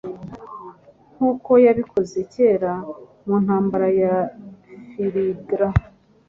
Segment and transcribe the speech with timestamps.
[1.15, 2.73] nkuko yabikoze kera
[3.25, 4.15] mu ntambara ya
[4.87, 5.69] Phlegra